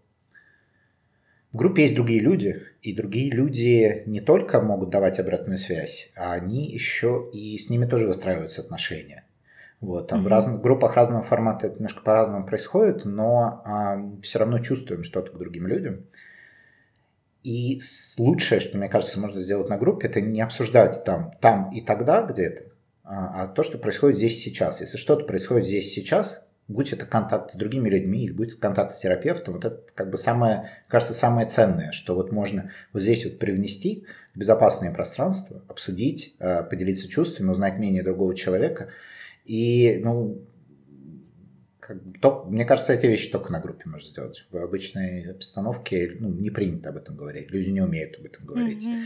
[1.53, 6.33] в группе есть другие люди, и другие люди не только могут давать обратную связь, а
[6.33, 9.25] они еще и с ними тоже выстраиваются отношения.
[9.81, 10.25] Вот, там mm-hmm.
[10.25, 15.33] в разных группах разного формата это немножко по-разному происходит, но а, все равно чувствуем что-то
[15.33, 16.07] к другим людям.
[17.42, 17.79] И
[18.18, 22.22] лучшее, что, мне кажется, можно сделать на группе, это не обсуждать там, там и тогда
[22.22, 22.64] где-то,
[23.07, 24.81] а, а то, что происходит здесь сейчас.
[24.81, 28.92] Если что-то происходит здесь сейчас, будь это контакт с другими людьми или будь это контакт
[28.92, 33.25] с терапевтом, вот это как бы самое, кажется, самое ценное, что вот можно вот здесь
[33.25, 38.88] вот привнести в безопасное пространство, обсудить, а, поделиться чувствами, узнать мнение другого человека–
[39.47, 40.45] и, ну,
[41.81, 44.45] как, то, мне кажется, эти вещи только на группе можно сделать.
[44.51, 47.51] В обычной обстановке ну, не принято об этом говорить.
[47.51, 48.85] Люди не умеют об этом говорить.
[48.85, 49.05] Mm-hmm.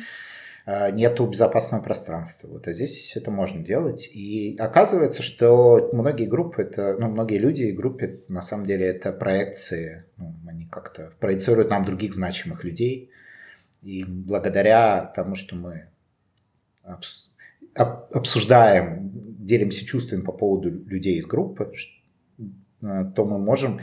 [0.92, 2.48] Нету безопасного пространства.
[2.48, 4.08] Вот, а здесь это можно делать.
[4.12, 9.12] И оказывается, что многие группы, это, ну, многие люди и группы, на самом деле, это
[9.12, 10.04] проекции.
[10.16, 13.10] Ну, они как-то проецируют нам других значимых людей.
[13.82, 15.88] И благодаря тому, что мы
[17.74, 21.72] обсуждаем, делимся чувствами по поводу людей из группы,
[22.82, 23.80] э, то мы можем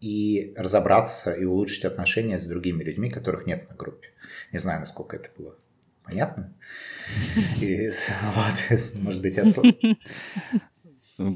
[0.00, 4.08] и разобраться, и улучшить отношения с другими людьми, которых нет на группе.
[4.52, 5.56] Не знаю, насколько это было
[6.08, 6.54] понятно.
[7.60, 7.90] И,
[8.34, 9.44] вот, может быть, я...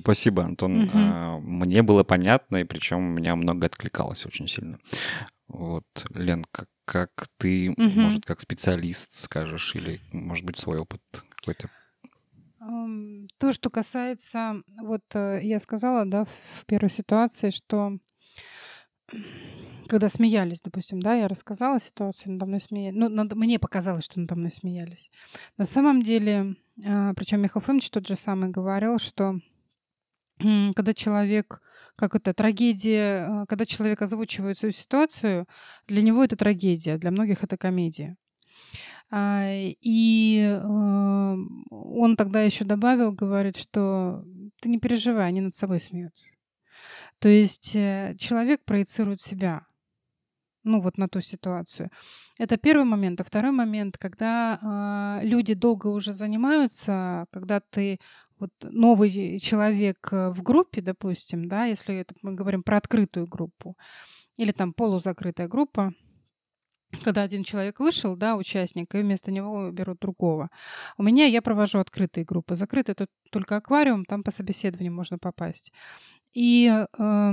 [0.00, 0.84] Спасибо, Антон.
[0.84, 1.40] Угу.
[1.40, 4.78] Мне было понятно, и причем у меня много откликалось очень сильно.
[5.48, 7.82] Вот, Лен, как, как ты, угу.
[7.82, 11.68] может, как специалист скажешь, или, может быть, свой опыт какой-то
[13.38, 17.98] то, что касается, вот э, я сказала, да, в первой ситуации, что
[19.88, 22.98] когда смеялись, допустим, да, я рассказала ситуацию, надо мной смеялись.
[22.98, 25.10] Ну, надо, мне показалось, что надо мной смеялись.
[25.56, 29.38] На самом деле, а, причем Михаил Фомич тот же самый говорил, что
[30.38, 31.60] когда человек,
[31.96, 35.46] как это, трагедия, а, когда человек озвучивает свою ситуацию,
[35.86, 38.16] для него это трагедия, для многих это комедия.
[39.10, 44.24] А, и он тогда еще добавил, говорит, что
[44.60, 46.28] ты не переживай, они над собой смеются.
[47.22, 49.64] То есть э, человек проецирует себя,
[50.64, 51.90] ну вот на ту ситуацию.
[52.38, 53.20] Это первый момент.
[53.20, 57.98] А второй момент, когда э, люди долго уже занимаются, когда ты
[58.38, 63.76] вот новый человек э, в группе, допустим, да, если это мы говорим про открытую группу,
[64.36, 65.92] или там полузакрытая группа,
[67.04, 70.50] когда один человек вышел, да, участник, и вместо него берут другого.
[70.98, 72.54] У меня я провожу открытые группы.
[72.54, 75.72] Закрытый это только аквариум, там по собеседованию можно попасть.
[76.34, 77.32] И э,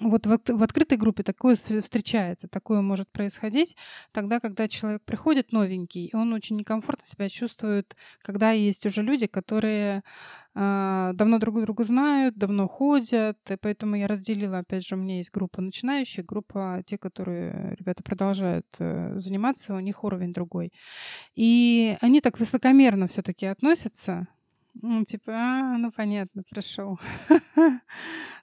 [0.00, 3.76] вот в, в открытой группе такое встречается, такое может происходить
[4.12, 9.26] тогда, когда человек приходит новенький, и он очень некомфортно себя чувствует, когда есть уже люди,
[9.26, 10.02] которые
[10.54, 15.16] э, давно друг друга знают, давно ходят, и поэтому я разделила, опять же, у меня
[15.16, 20.72] есть группа начинающих, группа те, которые ребята продолжают э, заниматься, у них уровень другой.
[21.34, 24.26] И они так высокомерно все-таки относятся
[24.80, 26.98] ну, типа, а, ну понятно, пришел.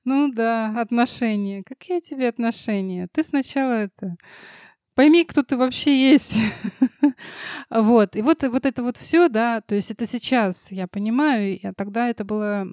[0.06, 1.64] ну да, отношения.
[1.64, 3.08] Какие тебе отношения?
[3.12, 4.18] Ты сначала это
[4.96, 6.38] пойми, кто ты вообще есть.
[7.70, 8.16] вот.
[8.16, 12.10] И вот, вот это вот все, да, то есть это сейчас я понимаю, а тогда
[12.10, 12.66] это было,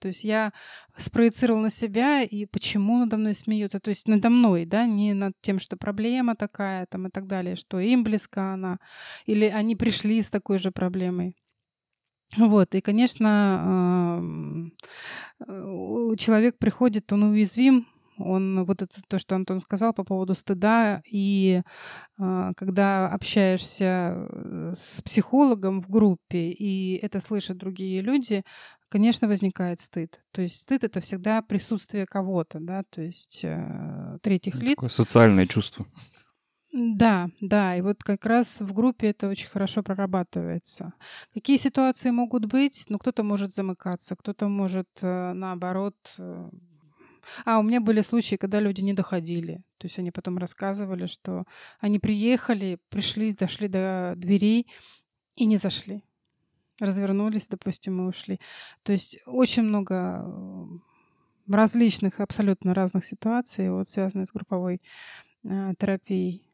[0.00, 0.52] то есть я
[0.96, 5.34] спроецировал на себя, и почему надо мной смеются, то есть надо мной, да, не над
[5.42, 8.78] тем, что проблема такая, там и так далее, что им близка она,
[9.26, 11.36] или они пришли с такой же проблемой.
[12.36, 14.70] Вот, и, конечно,
[16.16, 17.86] человек приходит, он уязвим,
[18.20, 21.62] он вот это то, что Антон сказал по поводу стыда, и
[22.18, 28.42] а, когда общаешься э, с психологом в группе, и это слышат другие люди,
[28.88, 30.20] конечно, возникает стыд.
[30.32, 34.76] То есть стыд это всегда присутствие кого-то, да, то есть э, третьих лиц.
[34.76, 35.86] Такое социальное чувство.
[36.72, 40.92] Да, да, и вот как раз в группе это очень хорошо прорабатывается.
[41.34, 42.84] Какие ситуации могут быть?
[42.88, 45.96] Ну, кто-то может замыкаться, кто-то может, э, наоборот...
[46.18, 46.48] Э,
[47.44, 49.64] а, у меня были случаи, когда люди не доходили.
[49.78, 51.44] То есть они потом рассказывали, что
[51.80, 54.68] они приехали, пришли, дошли до дверей
[55.34, 56.04] и не зашли.
[56.78, 58.38] Развернулись, допустим, и ушли.
[58.84, 64.80] То есть очень много э, различных, абсолютно разных ситуаций, вот связанных с групповой
[65.42, 66.49] терапией.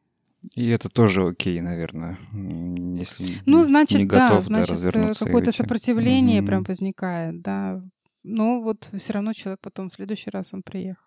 [0.55, 6.41] И это тоже окей, наверное, если ну, значит, не готов да, значит, э, какое-то сопротивление
[6.41, 6.47] угу.
[6.47, 7.83] прям возникает, да.
[8.23, 11.03] Но вот все равно человек потом в следующий раз он приехал.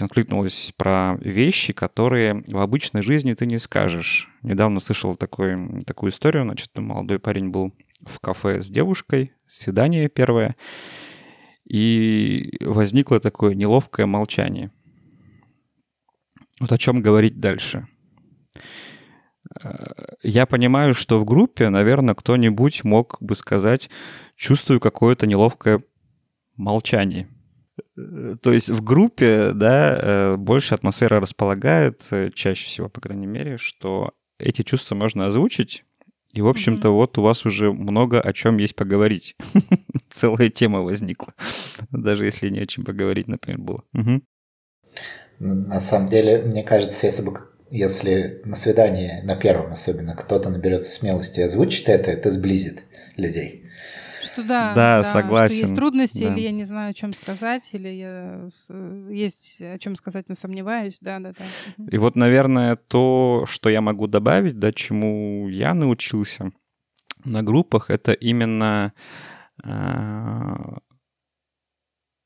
[0.00, 4.28] очень откликнулось про вещи, которые в обычной жизни ты не скажешь.
[4.42, 6.44] Недавно слышал такой, такую историю.
[6.44, 10.56] Значит, молодой парень был в кафе с девушкой, свидание первое,
[11.64, 14.70] и возникло такое неловкое молчание.
[16.60, 17.88] Вот о чем говорить дальше.
[19.62, 19.86] Э,
[20.22, 23.90] я понимаю, что в группе, наверное, кто-нибудь мог бы сказать,
[24.36, 25.82] чувствую какое-то неловкое
[26.56, 27.28] молчание.
[27.96, 33.58] Э, то есть в группе, да, э, больше атмосфера располагает, чаще всего, по крайней мере,
[33.58, 35.84] что эти чувства можно озвучить,
[36.32, 36.92] и, в общем-то, mm-hmm.
[36.92, 39.36] вот у вас уже много о чем есть поговорить.
[40.10, 41.34] Целая тема возникла.
[41.90, 43.84] Даже если не о чем поговорить, например, было.
[43.94, 44.22] Угу.
[45.40, 47.32] На самом деле, мне кажется, если бы
[47.70, 52.82] если на свидании, на первом особенно, кто-то наберется смелости и озвучит это, это сблизит
[53.16, 53.60] людей
[54.32, 55.56] что да, да, да согласен.
[55.56, 56.32] Что есть трудности, да.
[56.32, 58.48] или я не знаю, о чем сказать, или я
[59.10, 61.44] есть о чем сказать, но сомневаюсь, да, да, да.
[61.90, 66.52] И вот, наверное, то, что я могу добавить, да, чему я научился
[67.24, 68.92] на группах, это именно
[69.64, 70.56] э,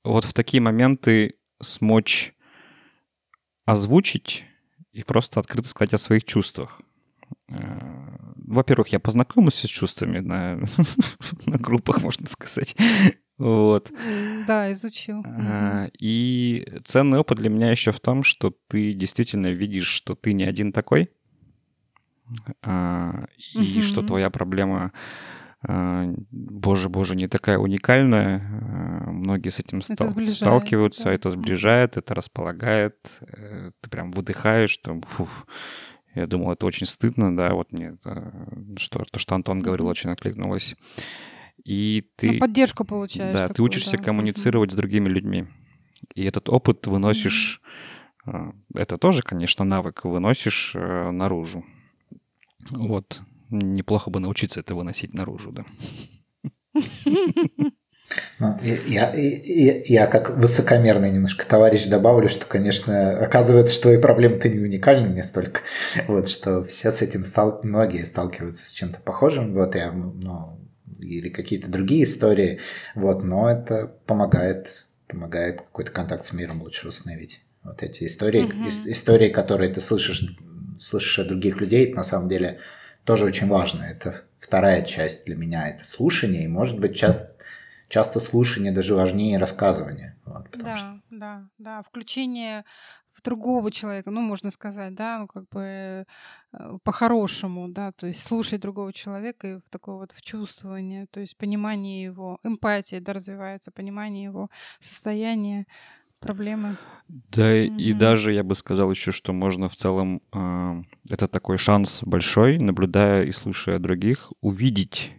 [0.04, 2.34] вот в такие моменты смочь
[3.66, 4.44] озвучить
[4.92, 6.80] и просто открыто сказать о своих чувствах.
[7.48, 7.93] Э,
[8.44, 10.60] во-первых, я познакомился с чувствами на,
[11.46, 12.76] на группах, можно сказать.
[13.36, 13.90] Вот.
[14.46, 15.24] Да, изучил.
[15.26, 20.32] А, и ценный опыт для меня еще в том, что ты действительно видишь, что ты
[20.32, 21.10] не один такой,
[22.62, 24.92] а, и что твоя проблема,
[25.66, 28.38] а, боже, боже, не такая уникальная.
[29.06, 31.12] Многие с этим это сталкиваются, да.
[31.12, 32.96] это сближает, это располагает.
[33.20, 35.46] Э, ты прям выдыхаешь, что фух,
[36.14, 38.32] я думал, это очень стыдно, да, вот мне это,
[38.76, 40.76] что, то, что Антон говорил, очень откликнулось.
[41.64, 42.32] И ты...
[42.32, 43.32] Ну, поддержку получаешь.
[43.32, 44.02] Да, такую, ты учишься да.
[44.02, 45.46] коммуницировать с другими людьми.
[46.14, 47.60] И этот опыт выносишь...
[48.26, 48.54] Mm-hmm.
[48.74, 51.64] Это тоже, конечно, навык, выносишь э, наружу.
[52.70, 53.20] Вот.
[53.50, 55.64] Неплохо бы научиться это выносить наружу, да.
[58.38, 64.48] Ну, я, я, я как высокомерный немножко товарищ добавлю, что, конечно, оказывается, что твои проблемы-то
[64.48, 65.60] не уникальны не столько,
[66.06, 70.60] вот, что все с этим стал, многие сталкиваются с чем-то похожим, вот, я, ну,
[70.98, 72.60] или какие-то другие истории,
[72.94, 77.40] вот, но это помогает, помогает какой-то контакт с миром лучше установить.
[77.62, 78.90] Вот эти истории, mm-hmm.
[78.90, 80.36] истории, которые ты слышишь,
[80.78, 82.58] слышишь от других людей, на самом деле
[83.04, 83.84] тоже очень важно.
[83.84, 87.33] Это вторая часть для меня, это слушание, и, может быть, часто
[87.94, 90.16] часто слушание даже важнее рассказывания.
[90.24, 90.86] Вот, да, что...
[90.86, 91.00] да.
[91.10, 91.82] да, да.
[91.82, 92.64] Включение
[93.12, 96.04] в другого человека, ну, можно сказать, да, ну, как бы
[96.52, 101.20] э, по-хорошему, да, то есть слушать другого человека и в такое вот в чувствование, то
[101.20, 105.66] есть понимание его, эмпатия, да, развивается, понимание его состояния,
[106.18, 106.76] проблемы.
[107.06, 107.76] Да, mm-hmm.
[107.76, 112.58] и даже я бы сказал еще, что можно в целом, э, это такой шанс большой,
[112.58, 115.12] наблюдая и слушая других, увидеть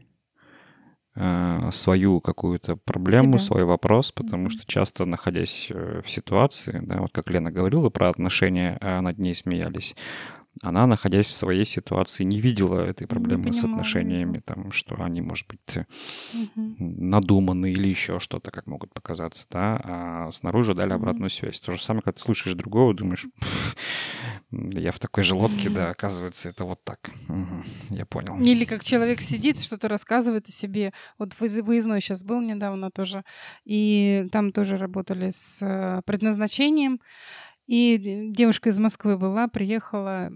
[1.72, 3.46] свою какую-то проблему, Себя.
[3.46, 4.50] свой вопрос, потому mm-hmm.
[4.50, 9.18] что часто находясь э, в ситуации, да, вот как Лена говорила про отношения, а над
[9.18, 9.96] ней смеялись,
[10.62, 15.48] она, находясь в своей ситуации, не видела этой проблемы с отношениями, там, что они, может
[15.48, 15.86] быть,
[16.34, 16.76] угу.
[16.80, 21.60] надуманы или еще что-то, как могут показаться, да, а снаружи дали обратную связь.
[21.60, 23.26] То же самое, когда ты слушаешь другого, думаешь,
[24.52, 27.12] я в такой же лодке, да, оказывается, это вот так.
[27.28, 28.40] Угу, я понял.
[28.40, 30.94] Или как человек сидит, что-то рассказывает о себе.
[31.18, 33.24] Вот выездной сейчас был недавно тоже,
[33.66, 37.00] и там тоже работали с э, предназначением,
[37.68, 40.32] и девушка из Москвы была, приехала,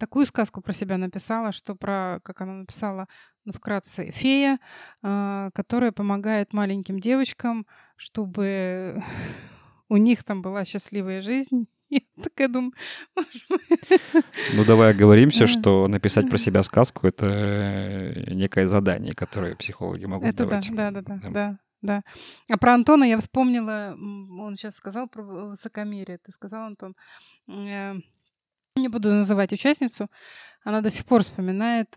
[0.00, 3.06] такую сказку про себя написала, что про, как она написала,
[3.44, 4.58] ну, вкратце, фея,
[5.02, 9.00] а, которая помогает маленьким девочкам, чтобы
[9.88, 11.68] у них там была счастливая жизнь.
[11.94, 12.72] Я такая думаю,
[14.54, 20.28] Ну, давай оговоримся, что написать про себя сказку— это э, некое задание, которое психологи могут
[20.28, 20.70] это давать.
[20.74, 22.02] Да, да, да, да да.
[22.50, 26.18] А про Антона я вспомнила, он сейчас сказал про высокомерие.
[26.18, 26.96] Ты сказал, Антон.
[27.46, 30.10] Не буду называть участницу.
[30.64, 31.96] Она до сих пор вспоминает,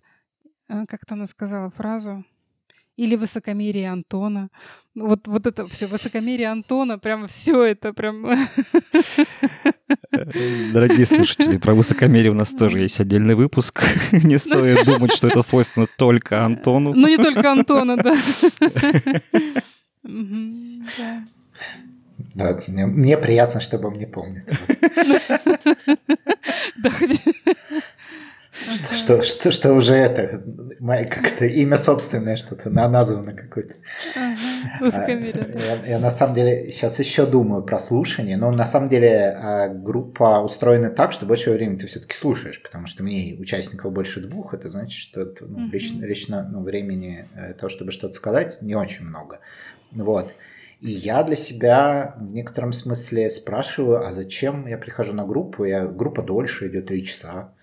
[0.67, 2.23] э, как-то она сказала фразу,
[2.97, 4.49] или высокомерие Антона.
[4.95, 8.25] Вот, вот это все, высокомерие Антона, прям все это прям...
[10.11, 13.83] Э, дорогие слушатели, про высокомерие у нас тоже есть отдельный выпуск.
[14.11, 16.93] Не стоит думать, что это свойственно только Антону.
[16.93, 18.15] Ну, не только Антона, да.
[22.33, 24.51] Да, мне приятно, чтобы мне помнит.
[28.93, 30.43] Что, что, что уже это,
[31.09, 33.75] как-то имя собственное что-то названо какое-то.
[34.79, 39.29] А, я, я на самом деле сейчас еще думаю про слушание, но на самом деле
[39.29, 44.21] а, группа устроена так, что больше времени ты все-таки слушаешь, потому что мне участников больше
[44.21, 48.75] двух, это значит, что ну, лично, лично ну, времени э, того, чтобы что-то сказать, не
[48.75, 49.39] очень много.
[49.91, 50.33] Вот.
[50.81, 55.63] И я для себя в некотором смысле спрашиваю, а зачем я прихожу на группу?
[55.63, 57.53] Я, группа дольше идет 3 часа.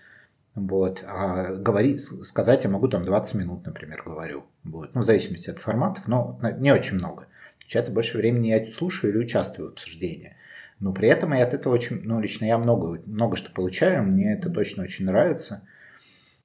[0.55, 1.03] Вот.
[1.05, 4.45] А говорить, сказать я могу там 20 минут, например, говорю.
[4.63, 4.95] Вот.
[4.95, 7.27] Ну, в зависимости от форматов, но не очень много.
[7.59, 10.35] Получается, больше времени я слушаю или участвую в обсуждении.
[10.79, 14.33] Но при этом я от этого очень, ну, лично я много, много что получаю, мне
[14.33, 15.67] это точно очень нравится.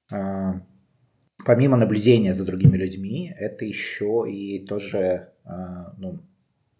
[0.09, 0.61] А,
[1.45, 6.19] помимо наблюдения за другими людьми, это еще и тоже а, ну,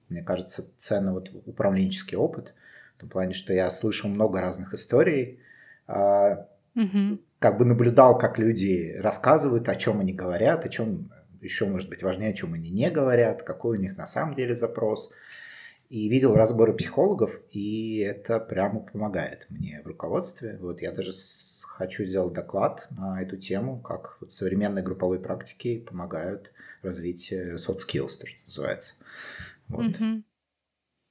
[0.10, 2.54] мне кажется, ценный вот управленческий опыт,
[2.98, 5.40] в том плане, что я слышал много разных историй,
[6.76, 7.20] угу.
[7.40, 12.04] как бы наблюдал, как люди рассказывают, о чем они говорят, о чем еще, может быть,
[12.04, 15.12] важнее, о чем они не говорят, какой у них на самом деле запрос.
[15.90, 20.58] И видел разборы психологов, и это прямо помогает мне в руководстве.
[20.62, 21.12] Вот я даже
[21.66, 28.20] хочу сделать доклад на эту тему, как вот современные групповые практики помогают развить soft skills,
[28.20, 28.94] то, что называется.
[29.68, 29.98] Вот.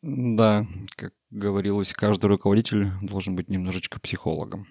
[0.02, 4.66] Да, как говорилось, каждый руководитель должен быть немножечко психологом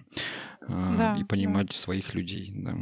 [0.62, 1.74] а, да, и понимать да.
[1.74, 2.52] своих людей.
[2.54, 2.74] Да.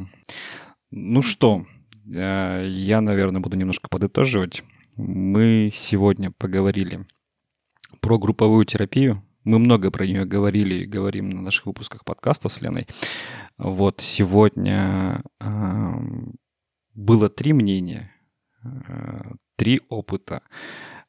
[0.91, 1.67] Ну что,
[2.14, 4.62] а, я, наверное, буду немножко подытоживать.
[4.97, 7.07] Мы сегодня поговорили
[8.01, 12.61] про групповую терапию, мы много про нее говорили и говорим на наших выпусках подкастов с
[12.61, 12.87] Леной.
[13.57, 15.93] Вот сегодня э,
[16.95, 18.12] было три мнения,
[18.62, 19.23] э,
[19.57, 20.43] три опыта.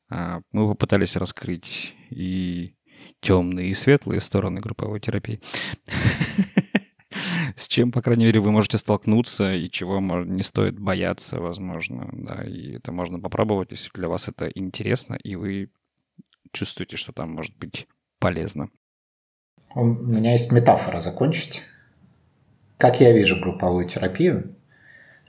[0.10, 2.76] Э, мы попытались раскрыть и
[3.22, 5.40] темные, и светлые стороны групповой терапии.
[7.56, 12.10] С чем, по крайней мере, вы можете столкнуться и чего не стоит бояться, возможно.
[12.14, 15.72] Да, и это можно попробовать, если для вас это интересно, и вы
[16.52, 17.88] чувствуете, что там может быть
[18.20, 18.70] полезно.
[19.76, 21.62] У меня есть метафора закончить.
[22.78, 24.56] Как я вижу групповую терапию,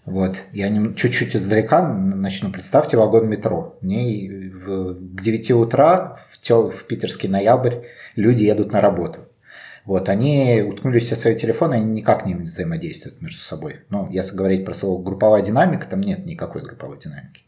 [0.06, 2.50] вот, я чуть-чуть издалека начну.
[2.50, 3.78] Представьте вагон метро.
[3.82, 7.86] Мне в, к 9 утра в, тел, в питерский ноябрь
[8.16, 9.20] люди едут на работу.
[9.84, 13.80] Вот, они уткнулись все свои телефоны, они никак не взаимодействуют между собой.
[13.88, 17.44] Ну, если говорить про слово групповая динамика, там нет никакой групповой динамики.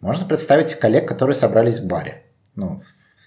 [0.00, 2.22] Можно представить коллег, которые собрались в баре.
[2.54, 2.78] Ну,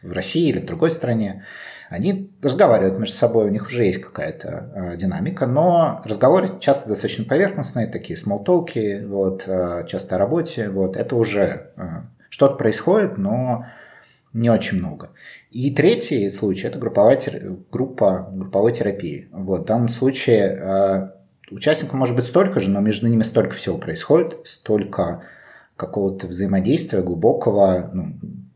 [0.03, 1.43] в России или в другой стране,
[1.89, 7.25] они разговаривают между собой, у них уже есть какая-то э, динамика, но разговоры часто достаточно
[7.25, 11.83] поверхностные, такие смолтолки, вот, э, часто о работе, вот, это уже э,
[12.29, 13.65] что-то происходит, но
[14.33, 15.11] не очень много.
[15.51, 17.19] И третий случай– это групповая,
[17.71, 19.29] группа групповой терапии.
[19.31, 21.09] Вот, в данном случае э,
[21.51, 25.21] участников может быть столько же, но между ними столько всего происходит, столько
[25.77, 28.15] какого-то взаимодействия глубокого, ну,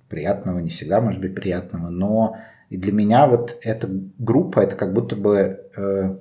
[0.10, 2.38] приятного, не всегда может быть приятного, но
[2.70, 6.16] и для меня вот эта группа– это как будто бы э,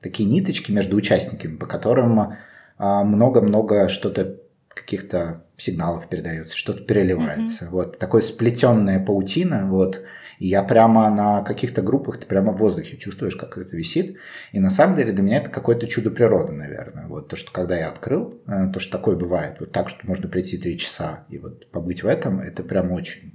[0.00, 2.34] такие ниточки между участниками, по которым
[2.76, 4.36] а, много-много что-то
[4.68, 7.64] каких-то сигналов передается, что-то переливается.
[7.66, 7.70] Mm-hmm.
[7.70, 10.02] Вот такое сплетенная паутина, вот.
[10.40, 14.16] И я прямо на каких-то группах, ты прямо в воздухе чувствуешь, как это висит.
[14.50, 17.06] И на самом деле для меня это какое-то чудо природы, наверное.
[17.06, 20.28] Вот то, что когда я открыл, э, то, что такое бывает, вот так, что можно
[20.28, 23.33] прийти три часа и вот побыть в этом, это прям очень,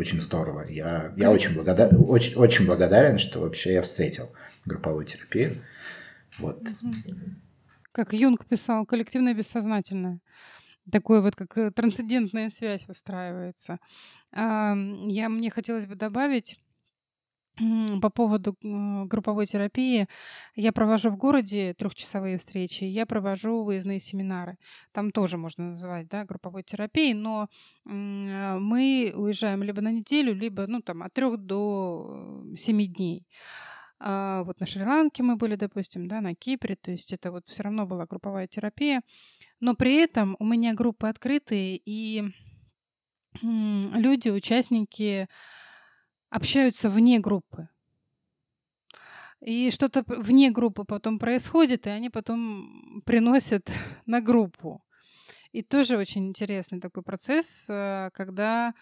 [0.00, 0.66] очень здорово.
[0.68, 4.30] Я, я очень, благодар, очень, очень благодарен, что вообще я встретил
[4.64, 5.56] групповую терапию.
[6.38, 6.62] Вот.
[7.92, 10.20] Как Юнг писал, коллективное бессознательное
[10.90, 13.78] такой вот как э, трансцендентная связь устраивается.
[14.32, 16.60] Я, мне хотелось бы добавить
[18.00, 20.06] по поводу э, групповой терапии.
[20.54, 24.56] Я провожу в городе трехчасовые встречи, я провожу выездные семинары.
[24.92, 27.48] Там тоже можно называть да, групповой терапией, но
[27.84, 33.26] мы уезжаем либо на неделю, либо ну, там, от трех до э, семи дней.
[34.02, 37.62] А вот на Шри-Ланке мы были, допустим, да, на Кипре, то есть это вот все
[37.62, 39.02] равно была групповая терапия.
[39.60, 42.24] Но при этом у меня группы открытые, и
[43.42, 45.28] люди, участники
[46.30, 47.68] общаются вне группы.
[49.40, 53.70] И что-то вне группы потом происходит, и они потом приносят
[54.06, 54.82] на группу.
[55.52, 58.74] И тоже очень интересный такой процесс, э, когда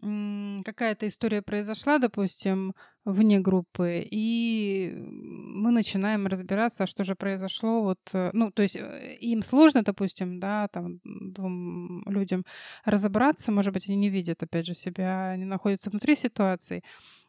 [0.00, 2.74] какая-то история произошла, допустим,
[3.04, 7.82] вне группы, и мы начинаем разбираться, что же произошло.
[7.82, 12.44] Вот, э, ну, то есть э, им сложно, допустим, да, там двум людям
[12.84, 16.82] разобраться, может быть, они не видят, опять же, себя, они находятся внутри ситуации.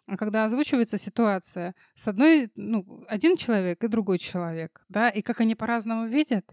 [0.08, 5.42] А когда озвучивается ситуация с одной, ну, один человек и другой человек, да, и как
[5.42, 6.46] они по-разному видят,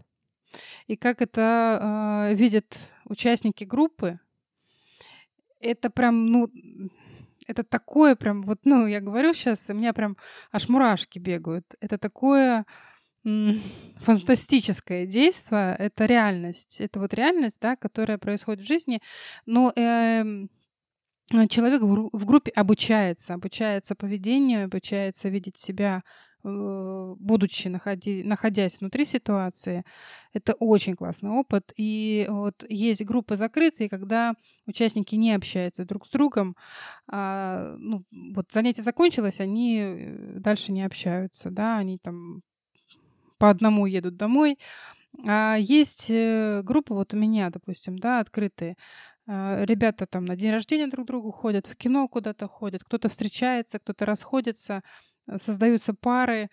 [0.87, 4.19] и как это э, видят участники группы,
[5.65, 6.49] это прям, ну,
[7.47, 10.17] это такое прям, вот, ну, я говорю сейчас, у меня прям
[10.51, 11.65] аж мурашки бегают.
[11.79, 12.65] Это такое
[13.23, 16.77] фантастическое действие, это реальность.
[16.79, 19.01] Это вот реальность, да, которая происходит в жизни.
[19.45, 20.23] Но э,
[21.49, 26.03] человек в группе обучается, обучается поведению, обучается видеть себя
[26.45, 29.83] будучи находи, находясь внутри ситуации,
[30.33, 31.73] это очень классный опыт.
[31.75, 34.35] И вот есть группы закрытые, когда
[34.67, 36.55] участники не общаются друг с другом.
[37.07, 42.41] А, ну, вот занятие закончилось, они э, дальше не общаются, да, они там
[43.37, 44.57] по одному едут домой.
[45.25, 48.75] А есть э, группы, вот у меня, допустим, да, открытые.
[49.27, 53.09] А, ребята там на день рождения друг к другу ходят, в кино куда-то ходят, кто-то
[53.09, 54.83] встречается, кто-то расходится
[55.37, 56.49] создаются пары,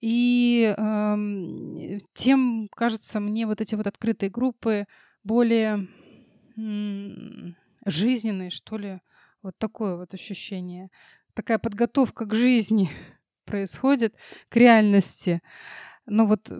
[0.00, 4.86] и э, тем, кажется, мне вот эти вот открытые группы
[5.24, 5.88] более
[6.56, 9.00] м- жизненные, что ли,
[9.42, 10.90] вот такое вот ощущение.
[11.34, 12.88] Такая подготовка к жизни
[13.44, 14.14] происходит,
[14.48, 15.42] к реальности.
[16.06, 16.50] Но вот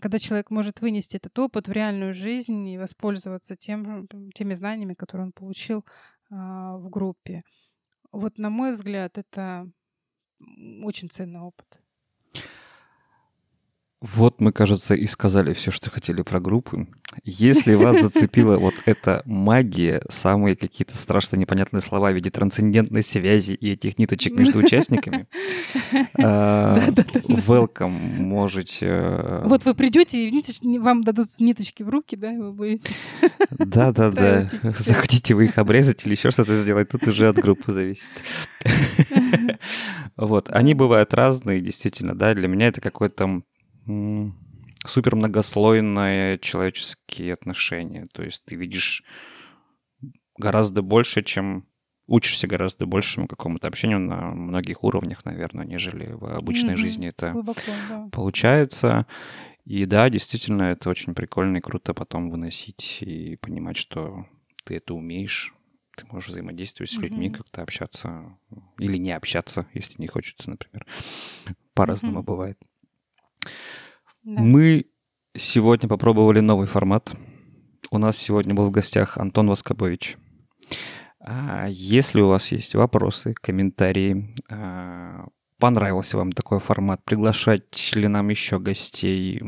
[0.00, 5.26] когда человек может вынести этот опыт в реальную жизнь и воспользоваться тем, теми знаниями, которые
[5.26, 5.80] он получил
[6.30, 7.42] э, в группе,
[8.12, 9.68] вот на мой взгляд, это
[10.82, 11.80] очень ценный опыт.
[14.02, 16.86] Вот мы, кажется, и сказали все, что хотели про группы.
[17.24, 23.52] Если вас зацепила вот эта магия, самые какие-то страшно непонятные слова в виде трансцендентной связи
[23.52, 25.26] и этих ниточек между участниками,
[26.18, 28.86] а, welcome, можете...
[28.86, 32.90] Э, вот вы придете, и вам дадут ниточки в руки, да, вы будете...
[33.50, 34.50] Да-да-да.
[34.78, 38.10] Захотите вы их обрезать или еще что-то сделать, тут уже от группы зависит.
[40.16, 43.42] Вот, они бывают разные, действительно, да, для меня это какой-то
[44.86, 48.06] супер многослойные человеческие отношения.
[48.12, 49.02] То есть ты видишь
[50.38, 51.66] гораздо больше, чем
[52.06, 56.76] учишься гораздо большему какому-то общению на многих уровнях, наверное, нежели в обычной mm-hmm.
[56.76, 58.08] жизни это Глубоко, да.
[58.12, 59.06] получается.
[59.64, 64.26] И да, действительно, это очень прикольно и круто потом выносить и понимать, что
[64.64, 65.52] ты это умеешь,
[65.96, 67.36] ты можешь взаимодействовать с людьми, mm-hmm.
[67.36, 68.38] как-то общаться
[68.78, 70.86] или не общаться, если не хочется, например.
[71.74, 72.24] По-разному mm-hmm.
[72.24, 72.58] бывает.
[74.26, 74.42] Да.
[74.42, 74.86] Мы
[75.36, 77.12] сегодня попробовали новый формат.
[77.92, 80.16] У нас сегодня был в гостях Антон Воскобович.
[81.20, 85.28] А, если у вас есть вопросы, комментарии, а,
[85.60, 89.40] понравился вам такой формат, приглашать ли нам еще гостей,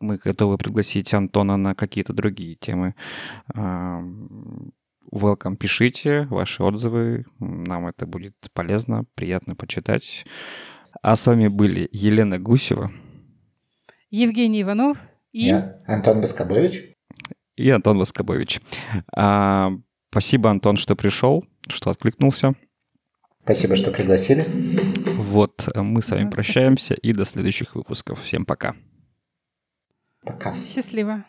[0.00, 2.94] мы готовы пригласить Антона на какие-то другие темы.
[3.54, 4.02] А,
[5.10, 7.24] welcome, пишите ваши отзывы.
[7.38, 10.26] Нам это будет полезно, приятно почитать.
[11.00, 12.92] А с вами были Елена Гусева.
[14.14, 14.98] Евгений Иванов
[15.32, 15.46] и...
[15.46, 16.94] Я, Антон Воскобович.
[17.56, 18.60] И Антон Воскобович.
[19.12, 19.72] А,
[20.10, 22.54] спасибо, Антон, что пришел, что откликнулся.
[23.42, 24.44] Спасибо, что пригласили.
[25.16, 28.22] Вот, мы с вами прощаемся и до следующих выпусков.
[28.22, 28.76] Всем пока.
[30.22, 30.54] Пока.
[30.54, 31.24] Счастливо.